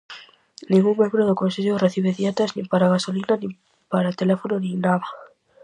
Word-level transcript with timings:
Ningún 0.71 0.95
membro 1.01 1.21
do 1.25 1.39
Consello 1.41 1.81
recibe 1.85 2.17
dietas 2.19 2.51
nin 2.55 2.67
para 2.71 2.91
gasolina, 2.95 3.33
nin 3.41 3.51
para 3.91 4.17
teléfono 4.21 4.55
nin 4.63 4.75
nada. 4.85 5.07